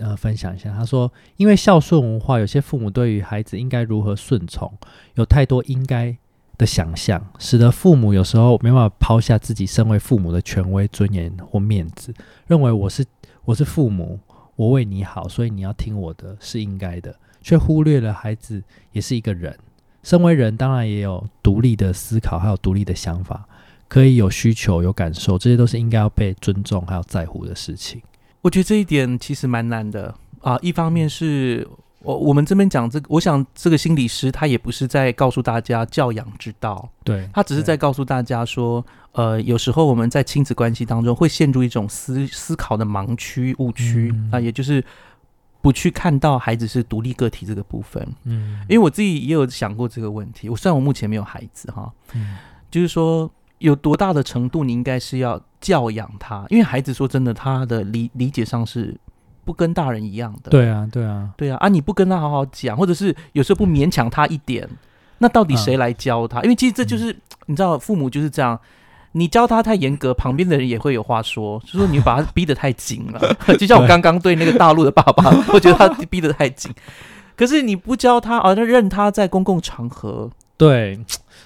[0.01, 4.71] 呃，分享一下，他说：“因为孝顺文化，有些父母对于孩子应该如何顺从，
[5.13, 6.17] 有太多应该
[6.57, 12.11] 的想象，使得父母有时候没办法抛下自己身为父母的权威、尊严或面子，
[12.47, 13.05] 认为我是
[13.45, 14.19] 我是父母，
[14.55, 19.55] 我为你好，所以你要听我的，是应该的，却忽略了孩子也是一个人，
[20.01, 23.47] 身为人当然也有独立的思考，还有独立的想法，
[23.87, 28.01] 可以有需求、有感受，这些都是应该要被尊重还有在乎的事情。”
[28.41, 30.58] 我觉得这一点其实蛮难的啊！
[30.62, 31.67] 一方面是
[31.99, 44.84] 我我们这边讲这个，我想这个心理师他也不是在告诉大家教养之道，对他只是在告诉大家说，呃，有时候我们在亲子关系当中会陷入一种思思考的盲区误区啊，也就是
[45.62, 48.06] 不去看到孩子是独立个体这个部分。
[48.23, 52.38] 嗯，因为我自己也有想过这个问题，我虽然我目前没有孩子哈，嗯，
[52.71, 53.30] 就是说。
[53.62, 58.95] 有多大的程度，你应该是要教养他，因为孩子说真的，他的理理解上是
[59.45, 60.50] 不跟大人一样的。
[60.50, 64.67] 对啊，对啊，对啊，啊，你不跟他好好讲，或者是有时候不勉强他一点，
[65.19, 66.41] 那到底谁来教他？
[66.41, 68.60] 因为其实这就是你知道，父母就是这样，
[69.12, 73.36] 你教他太严格，旁边的人也会有话说，就说你把他逼得太紧了。
[73.60, 76.74] 就像我刚刚对那个大陆的爸爸，我觉得他逼得太紧。
[77.36, 81.00] 可是你不教他，而他任他在公共场合对。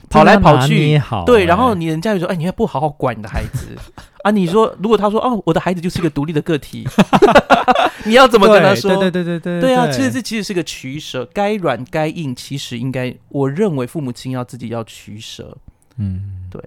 [0.10, 3.68] 跑来跑去，对，然后你人家就说：“哎，你还不好好管你的孩子
[4.24, 6.88] 啊？”你说，如果他说：“哦，我的孩子就是一个独立的个体。
[8.06, 8.96] ”你要怎么跟他说？
[8.98, 15.58] 对对对对对，对啊，其实这其实是个取舍，该软该硬，其实应该，我认为父母亲要自己要取舍。
[15.98, 16.62] 嗯，对。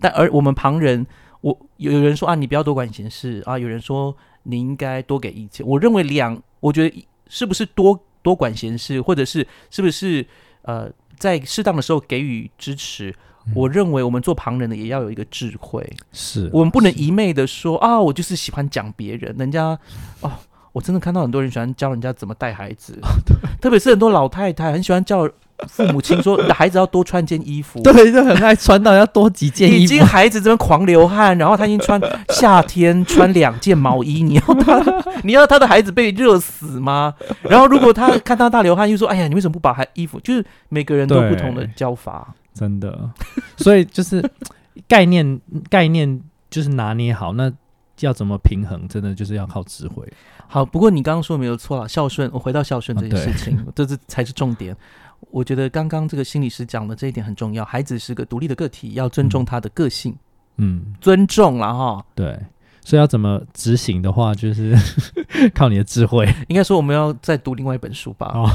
[0.00, 1.06] 但而我们旁人，
[1.40, 5.64] 我有人说啊，你不要多管闲事啊，有人说你应该多给意见。
[5.66, 10.26] 我认为两，我觉得是不是多多管闲事，或者是是不是
[10.62, 10.90] 呃？
[11.22, 13.14] 在适当的时候给予支持，
[13.54, 16.50] 我认为我们做旁人的也要有一个智慧，是。
[16.52, 19.78] 我们不能一昧的说啊，我就是喜欢讲别人，人家
[20.20, 20.32] 哦，
[20.72, 22.98] 我真的看到很多人喜欢教人家怎么带孩子，
[23.62, 25.30] 特别是很多老太太很喜欢教。
[25.68, 27.80] 父母亲说：“你的孩子要多穿件衣服。
[27.84, 29.78] ”对，就很爱穿到要多几件衣服。
[29.78, 34.82] 已经孩子这边狂流汗，然后他已经穿夏天穿两件毛衣，你要他，
[35.22, 37.14] 你要他的孩子被热死吗？
[37.42, 43.10] 然后如果他看他大流汗，又说：“哎呀，你为什么不把孩衣服？”就是每个人都不同的教法，真的。
[43.56, 44.22] 所以就是
[44.88, 47.52] 概念 概念就是拿捏好，那
[48.00, 50.04] 要怎么平衡，真的就是要靠智慧。
[50.48, 52.28] 好，不过你刚刚说没有错了，孝顺。
[52.32, 54.76] 我回到孝顺这件事情，这是才是重点。
[55.30, 60.14] 我觉得刚刚这个心理师讲的这一点很重要，孩子是个独立的个体，要尊重他的个性，
[60.56, 62.04] 嗯，尊重了哈。
[62.14, 62.38] 对，
[62.84, 64.76] 所以要怎么执行的话，就是
[65.54, 66.26] 靠你的智慧。
[66.48, 68.32] 应该说我们要再读另外一本书吧。
[68.34, 68.50] 哦，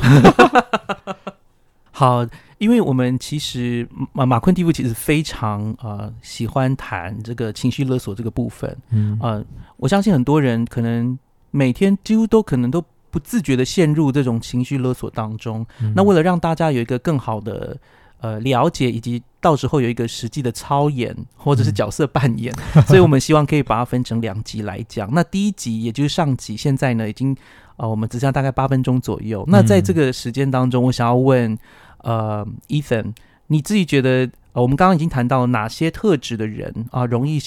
[1.91, 2.27] 好，
[2.59, 8.77] 因为我们其实马马昆蒂夫其实非常呃喜欢谈这个情绪勒索这个部分。
[8.91, 9.43] 嗯呃，
[9.77, 11.17] 我相信很多人可能
[11.49, 15.65] 每天几乎都可能都不自觉的陷入这种情绪勒索当中。
[15.81, 17.77] 嗯那为了让大家有一个更好的
[18.19, 22.53] 呃了解，以及到时候有一个实际的操演或者是嗯角色扮演，
[22.87, 25.09] 所以我们希望可以把它分成两集来讲。
[25.13, 27.35] 那第一集也就是上集，现在呢已经
[27.77, 29.43] 呃我们只剩下大概八分钟左右。
[29.47, 31.57] 那在这个时间当中，我想要问
[31.99, 33.13] 呃，Ethan，
[33.47, 37.39] 你自己觉得、呃、我们刚刚已经谈到哪些特质的人啊、容易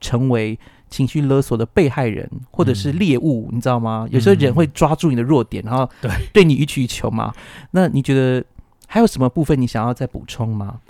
[0.00, 0.58] 成为
[0.90, 4.06] 情绪勒索的被害人或者是嗯猎物，你知道吗？
[4.10, 7.32] 有时候人嗯会抓住你的弱点，然后对对你予取予求嘛。
[7.70, 8.44] 那你觉得
[8.86, 10.80] 还有什么部分你想要再补充吗？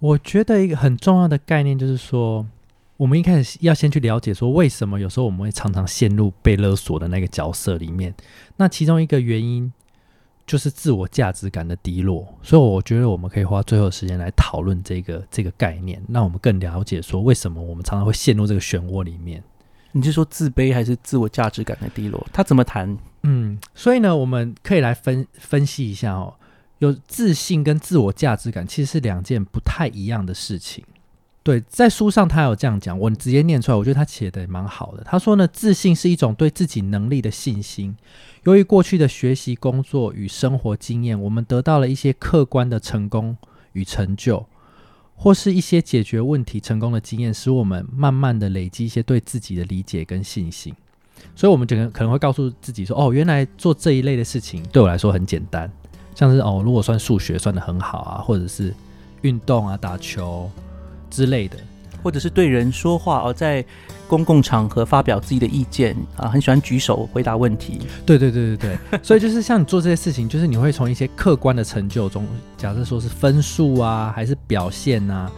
[0.00, 2.46] 我觉得一个很重要的概念就是说，
[2.96, 8.14] 我们一开始要先去了解说，为什么有时候我们会常常陷入被勒索的那个角色里面。
[8.56, 9.72] 那其中一个原因
[10.48, 19.44] 就是自我价值感的低落，所以我觉得我们可以花最后的时间来讨论这个这个概念，让我们更了解说为什么我们常常会陷入这个漩涡里面。
[19.92, 22.26] 你是说自卑还是自我价值感的低落？
[22.32, 22.96] 他怎么谈？
[23.24, 26.34] 嗯，所以呢，我们可以来分分析一下哦。
[26.78, 30.82] 有自信跟自我价值感其实是两件不太一样的事情。
[31.48, 35.02] 对，在书上他有这样讲，我直接念出来，我觉得他写的蛮好的。
[35.02, 37.96] 他说呢，自信是一种对自己能力的信心。
[38.44, 43.34] 由于过去的学习、工作与生活经验，我们得到了一些客观的成功
[43.72, 44.44] 与成就，
[45.16, 50.74] 或是一些解决问题成功的经验，使我们慢慢的累积一些对自己的理解跟信心。
[51.34, 55.72] 所以，我们整个可能会告诉自己说：“哦，原来做这一类的事情对我来说很简单，
[56.14, 58.74] 像是哦，如果算数学算得很好啊，或者是
[59.22, 60.50] 运动啊、打球
[61.10, 61.56] 之类的。
[62.00, 63.62] 或者是对人说话哦，在
[64.06, 67.80] 公共场合发表自己的意见啊，很喜欢举手回答问题。
[68.06, 72.24] 对对对对对， 所以就是像你做这些事情，就是你会从一些客观的成就中，
[72.56, 75.30] 假设说是分数啊，还是表现啊，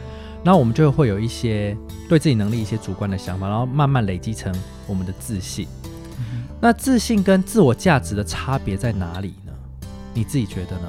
[0.44, 1.74] 那我们就会有一些
[2.10, 4.54] 对自己能力一些主观的想法，然后慢慢累积成
[4.86, 5.66] 我们的自信。
[6.60, 9.52] 那自信跟自我价值的差别在哪里呢？
[10.12, 10.88] 你自己觉得呢？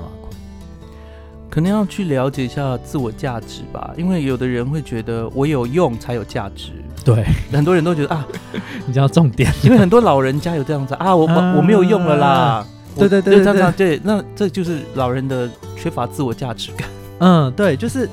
[1.52, 6.72] 可能要去了解一下自我价值吧，因为有的人会觉得我有用才有价值，
[7.04, 8.26] 对，很多人都觉得啊，
[8.88, 9.54] 你知道重点。
[9.62, 12.66] 因为很多老人家有这样子啊，我我我没有用了啦。
[12.98, 16.88] 对对对对那这就是老人的缺乏自我价值感。
[17.20, 18.10] 嗯，对，就是，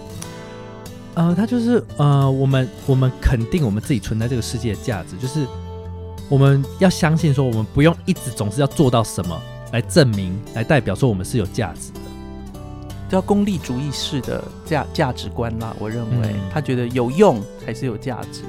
[1.15, 5.47] 呃，他就是呃，我们我们肯定我们自己存在这个世界的价值，就是
[6.29, 9.41] 我们要相信说，我们不用一直总是要做到什么
[9.73, 12.01] 来证明、来代表说我们是有价值的。
[13.09, 18.43] 叫功利主义式的价价值观啦，我认为、嗯他觉得有用才是有价值，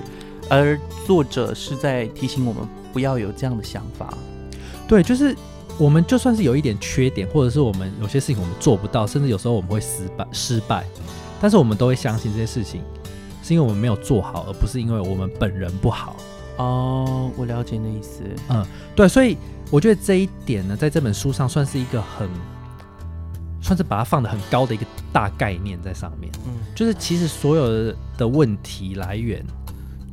[0.50, 4.13] 而作者是在提醒我们不要有这样的想法。
[4.88, 5.36] 对，就是
[5.78, 10.84] 我们就算是有一点缺点，或者是我们有些事情我们做不到，甚至有时候我们会失败失败，
[11.39, 12.82] 但是我们都会相信这些事情
[13.43, 16.15] 是因为我们没有做好，而不是因为我们本人不好。
[16.58, 18.22] 哦，我了解你的意思。
[18.50, 19.38] 嗯对，所以
[19.69, 22.28] 我觉得这一点呢，在这本书上算是一个很，
[23.62, 26.32] 算是把它放的很高的一个大概念在上面。
[26.45, 29.45] 嗯，就是其实所有的问题来源，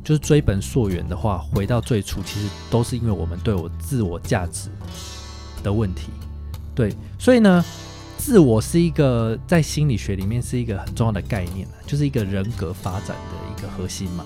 [0.03, 4.69] 就是追本溯源的话，回到最初，其实都是因为我们对我自我价值
[5.63, 6.09] 的问题。
[6.75, 7.63] 对，所以呢，
[8.17, 14.25] 自我是一个在心理学里面是一个很重要的概念，就是一个人格发展的一个核心嘛。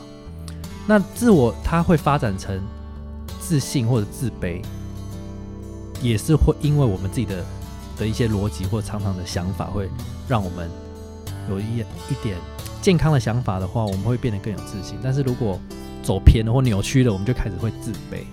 [0.88, 2.60] 那自我它会发展成
[3.40, 4.62] 自信或者自卑，
[6.02, 7.46] 也是会因为我们自己的
[8.02, 9.88] 的一些逻辑或常常的想法，会
[10.28, 10.68] 让我们
[11.52, 11.78] 有一
[12.10, 12.36] 一点
[12.82, 14.98] 健康的想法的话，我们会变得更有自信。
[15.04, 15.60] 但是如果
[16.02, 18.24] 走偏了或扭曲了，我们就开始会自卑。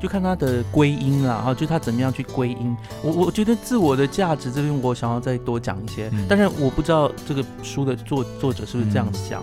[0.00, 2.74] 就看他的归因啦，哈，就他怎么样去归因。
[3.02, 9.42] 我我觉得自我的价值这边，我想要再多讲一些，嗯但是我不知道这个书的作作者是不是这样想，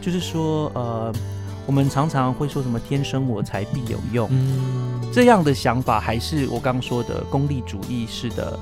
[0.00, 1.12] 就是说，呃，
[1.66, 8.56] 我们常常会说什么“天生我材必有用”，嗯，这样的想法，还是我刚刚说的功利主义式的，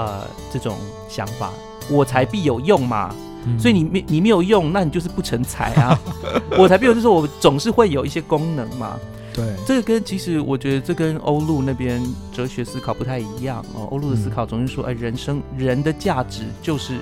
[0.00, 0.76] 呃，这种
[1.08, 1.50] 想法，
[1.90, 3.14] 我才必有用嘛。
[3.46, 5.98] 嗯所以你没你没有用，那你就是不成才啊。
[6.58, 8.98] 我才必有，就是我总是会有一些功能嘛。
[9.32, 13.88] 对这个跟其实我觉得这跟欧陆那边哲学思考不太一样哦。
[13.90, 16.98] 欧陆的思考总是说，哎，人生人的价值就是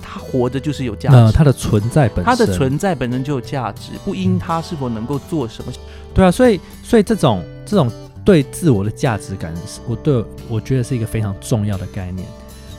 [0.00, 5.70] 他活着就是有价值，那它的存在本身，他的存在本身就有价值，不因他是否能够做什么。
[6.14, 7.90] 对啊，所以所以这种这种
[8.26, 9.54] 对自我的价值感，
[9.86, 12.26] 我对我觉得是一个非常重要的概念。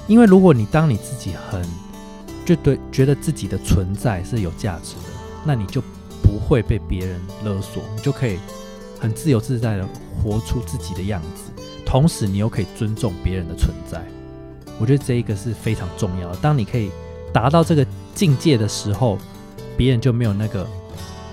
[0.05, 1.63] 因为如果你当你自己很
[2.45, 5.01] 就对觉得自己的存在是有价值的，
[5.45, 5.81] 那你就
[6.21, 8.37] 不会被别人勒索，你就可以
[8.99, 9.87] 很自由自在的
[10.21, 11.51] 活出自己的样子，
[11.85, 14.01] 同时你又可以尊重别人的存在。
[14.77, 16.35] 我觉得这一个是非常重要的。
[16.41, 16.91] 当你可以
[17.33, 19.17] 达到这个境界的时候，
[19.77, 20.67] 别人就没有那个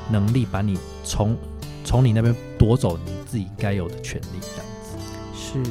[0.09, 1.37] 能力把你从
[1.85, 2.35] 从你那边
[2.65, 4.97] 夺走你自己该有的权利，这样子。
[5.35, 5.62] 是，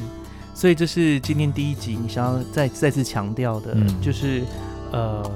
[0.54, 4.00] 所以这是今天第一集你想要再再次强调的，嗯。
[4.00, 4.42] 就是
[4.92, 5.28] 呃，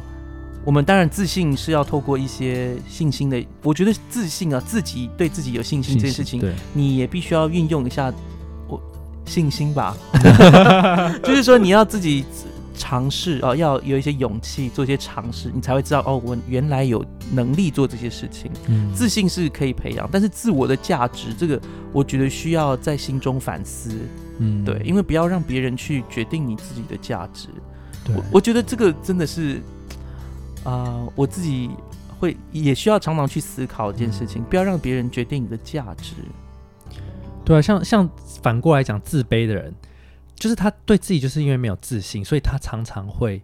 [0.65, 6.41] 我们当然自信是要透过一些信心的，我觉得自信啊，自己对自己有信心这件事情，
[6.73, 8.13] 你也必须要运用一下
[8.69, 8.81] 我
[9.27, 9.97] 信心吧，
[11.25, 12.25] 就是说你要自己
[12.89, 18.51] 尝试啊，要有一些勇气做一些尝试，你才会知道哦，我原来有能力做这些事情。
[18.67, 21.61] 嗯自信是可以培养，但是自我的价值这个，
[21.93, 23.91] 我觉得需要在心中反思。
[24.39, 27.49] 嗯对，因为不要让别人去决定你自己的价值。
[28.07, 29.61] 对我我觉得这个真的是，
[30.65, 31.69] 啊、我自己
[32.19, 36.15] 会也需要常常去思考一件事情，不要让别人决定你的价值。
[37.45, 38.09] 对啊，像像
[38.43, 39.75] 反过来讲，自卑的人，
[40.39, 43.43] 就是他对自己就是因为没有自信，所以他常常会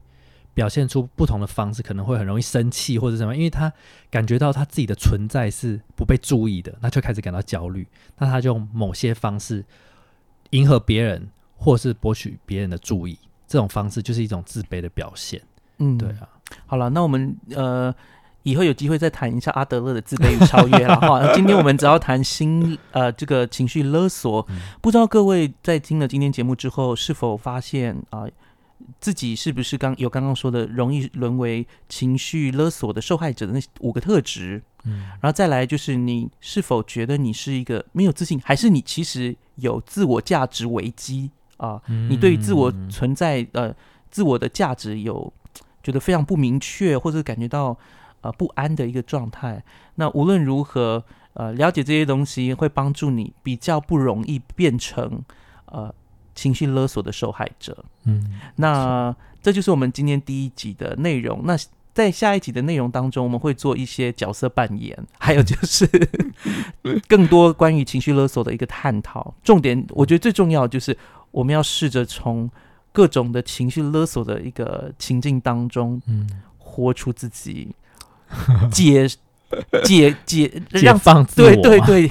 [0.54, 3.72] 表现出不同的方式，可能会很容易生气或者什么，因为他
[4.10, 7.86] 感觉到他自己的存在是不被注意的，那就开始感到焦虑，
[8.18, 9.64] 那他就用某些方式
[10.50, 13.18] 迎合别人，或是博取别人的注意，
[13.48, 15.42] 这种方式就是一种自卑的表现。
[15.78, 16.28] 嗯，对啊，
[16.66, 17.92] 好了，那我们呃
[18.44, 21.20] 以后有机会再谈一下阿德勒的自卑与超越了哈。
[21.34, 28.24] 今天我们只要谈心呃这个情绪勒索，嗯不知道各位在听了今天节目之后，是否发现啊、
[29.00, 34.62] 自己是不是刚有刚刚说的容易沦为情绪勒索的受害者的那五个特质？
[34.84, 41.80] 嗯然后再来就是你是否觉得你是一个没有自信，还是你其实有自我价值危机啊？
[42.10, 43.74] 你对于自我嗯存在呃
[44.10, 45.32] 自我的价值有
[45.82, 47.74] 觉得非常不明确，或者感觉到
[48.24, 49.62] 呃不安的一个状态。
[49.96, 51.04] 那无论如何，
[51.34, 55.22] 呃，了解这些东西会帮助你比较不容易变成
[55.66, 55.94] 呃
[56.34, 57.84] 情绪勒索的受害者。
[58.04, 61.42] 嗯那这就是我们今天第一集的内容。
[61.44, 61.54] 那
[61.92, 65.86] 在下一集的内容当中，我们会做一些角色扮演，还有就是
[67.06, 69.32] 更多关于情绪勒索的一个探讨。
[69.44, 70.96] 重点，我觉得最重要的就是
[71.30, 72.50] 我们要试着从
[72.90, 77.74] 各种的情绪勒索的一个情境当中嗯，活出自己，
[78.70, 79.08] 解
[79.84, 82.10] 解解解让放自我，对对，对，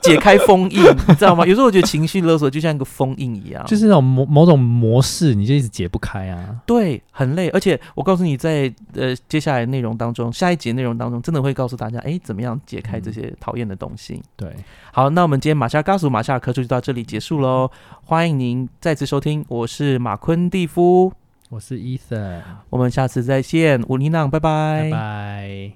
[0.00, 1.46] 解开封印， 你知道吗？
[1.46, 6.56] 有时候我觉得情绪勒索就像一个封印一样，就是那种某某种模式，你就一直解不开啊。
[6.66, 14.20] 对，很累，而且我告诉你在，呃接下来内容当中，下一节内容当中，真的会告诉大家，哎，怎么样解开这些讨厌的东西。
[14.36, 14.52] 对，
[14.92, 17.70] 好，那我们今天马夏嘎属马夏课就到这里结束喽，
[18.04, 21.12] 欢迎您再次收听，我是马昆蒂夫，
[21.52, 22.40] 我是 Ethan，
[22.70, 25.72] 我们下次再见，乌尼朗，拜拜拜拜。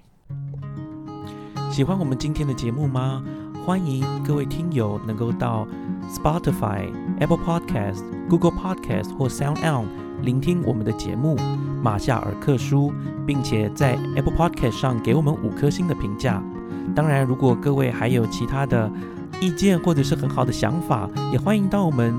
[1.70, 3.22] 喜欢我们今天的节目吗？
[3.62, 5.68] 欢迎各位听友能够到
[6.08, 9.84] Spotify、Apple Podcast、Google Podcast 或 Sound On
[10.22, 11.36] 聆听我们的节目
[11.82, 12.90] 《马夏尔克书》，
[13.26, 16.42] 并且在 Apple Podcast 上给我们五颗星的评价。
[16.94, 18.90] 当然，如果各位还有其他的
[19.42, 22.18] 意见或者是很好的想法，也欢迎到我们